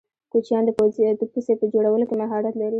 [0.31, 2.69] کوچیان د پوڅې په جوړولو کی مهارت لرې.